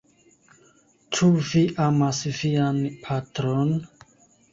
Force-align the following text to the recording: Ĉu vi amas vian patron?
Ĉu 1.17 1.27
vi 1.49 1.61
amas 1.87 2.21
vian 2.37 2.79
patron? 3.03 3.75